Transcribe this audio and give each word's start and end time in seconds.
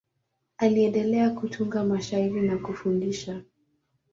Aliendelea 0.57 1.29
kutunga 1.29 1.83
mashairi 1.83 2.41
na 2.41 2.57
kufundisha. 2.57 3.41